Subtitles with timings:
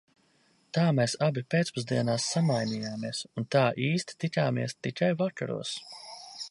[0.77, 5.79] Tā mēs abi pēcpusdienās samainījāmies un tā īsti tikāmies tikai vakaros.